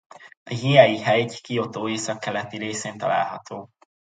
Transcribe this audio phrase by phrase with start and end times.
[0.43, 3.69] A Hiei-hegy Kiotó északkelete részén található.